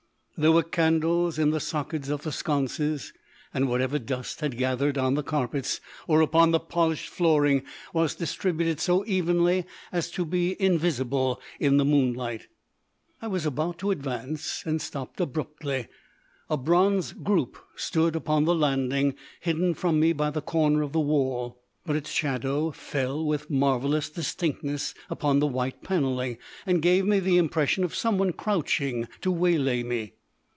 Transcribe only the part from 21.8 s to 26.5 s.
but its shadow fell with marvellous distinctness upon the white panelling,